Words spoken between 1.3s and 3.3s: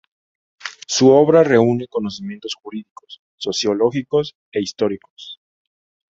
reúne conocimientos jurídicos,